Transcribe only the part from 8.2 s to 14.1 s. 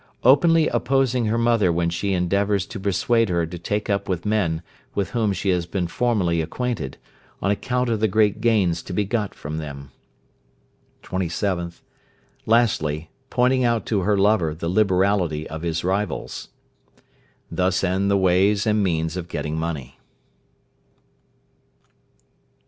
gains to be got from them. 27th. Lastly, pointing out to